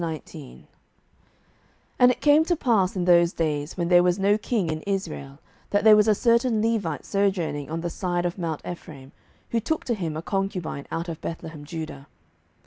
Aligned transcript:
07:019:001 0.01 0.63
And 1.99 2.09
it 2.09 2.21
came 2.21 2.43
to 2.45 2.55
pass 2.55 2.95
in 2.95 3.05
those 3.05 3.33
days, 3.33 3.77
when 3.77 3.89
there 3.89 4.01
was 4.01 4.17
no 4.17 4.35
king 4.35 4.71
in 4.71 4.81
Israel, 4.81 5.37
that 5.69 5.83
there 5.83 5.95
was 5.95 6.07
a 6.07 6.15
certain 6.15 6.59
Levite 6.59 7.05
sojourning 7.05 7.69
on 7.69 7.81
the 7.81 7.89
side 7.91 8.25
of 8.25 8.39
mount 8.39 8.63
Ephraim, 8.67 9.11
who 9.51 9.59
took 9.59 9.83
to 9.85 9.93
him 9.93 10.17
a 10.17 10.23
concubine 10.23 10.87
out 10.91 11.07
of 11.07 11.21
Bethlehemjudah. 11.21 12.07